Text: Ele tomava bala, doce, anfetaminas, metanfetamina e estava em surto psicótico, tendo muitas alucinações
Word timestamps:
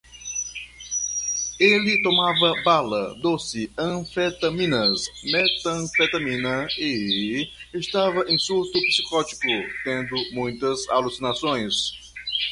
Ele 1.59 2.01
tomava 2.01 2.55
bala, 2.65 3.13
doce, 3.21 3.69
anfetaminas, 3.77 4.99
metanfetamina 5.31 6.65
e 6.79 7.47
estava 7.71 8.25
em 8.27 8.35
surto 8.35 8.81
psicótico, 8.81 9.43
tendo 9.83 10.15
muitas 10.33 10.89
alucinações 10.89 11.91